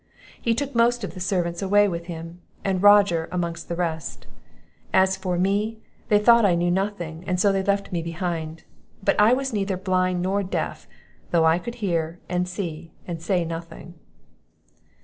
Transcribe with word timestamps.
He 0.41 0.55
took 0.55 0.73
most 0.73 1.03
of 1.03 1.13
the 1.13 1.19
servants 1.19 1.61
away 1.61 1.87
with 1.87 2.07
him, 2.07 2.41
and 2.65 2.81
Roger 2.81 3.29
among 3.31 3.57
the 3.67 3.75
rest. 3.75 4.25
As 4.91 5.15
for 5.15 5.37
me, 5.37 5.77
they 6.09 6.17
thought 6.17 6.43
I 6.43 6.55
knew 6.55 6.71
nothing, 6.71 7.23
and 7.27 7.39
so 7.39 7.51
they 7.51 7.61
left 7.61 7.91
me 7.91 8.01
behind; 8.01 8.63
but 9.03 9.15
I 9.19 9.33
was 9.33 9.53
neither 9.53 9.77
blind 9.77 10.23
nor 10.23 10.41
deaf, 10.41 10.87
though 11.29 11.45
I 11.45 11.59
could 11.59 11.75
hear, 11.85 12.17
and 12.27 12.47
see, 12.47 12.93
and 13.07 13.21
say 13.21 13.45
nothing." 13.45 13.93